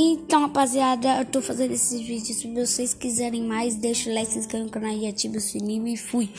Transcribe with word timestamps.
Então, 0.00 0.42
rapaziada, 0.42 1.18
eu 1.18 1.24
tô 1.24 1.42
fazendo 1.42 1.72
esses 1.72 2.00
vídeos. 2.00 2.38
Se 2.38 2.54
vocês 2.54 2.94
quiserem 2.94 3.42
mais, 3.42 3.74
deixa 3.74 4.08
o 4.08 4.14
like, 4.14 4.30
se 4.30 4.38
inscreve 4.38 4.66
no 4.66 4.70
canal 4.70 4.92
e 4.92 5.08
ativa 5.08 5.38
o 5.38 5.40
sininho 5.40 5.88
e 5.88 5.96
fui. 5.96 6.30